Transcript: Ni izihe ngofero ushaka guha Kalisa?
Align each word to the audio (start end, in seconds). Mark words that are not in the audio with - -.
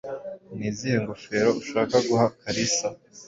Ni 0.57 0.65
izihe 0.71 0.97
ngofero 1.03 1.49
ushaka 1.61 1.95
guha 2.07 2.25
Kalisa? 2.41 2.87